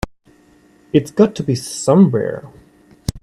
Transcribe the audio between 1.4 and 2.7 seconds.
be somewhere.